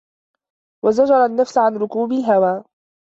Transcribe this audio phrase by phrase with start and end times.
[0.85, 2.63] وَزَجَرَ النَّفْسَ عَنْ رُكُوبِ الْهَوَى